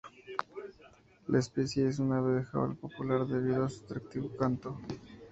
[1.27, 4.79] La especie es un ave de jaula popular debido a su atractivo canto.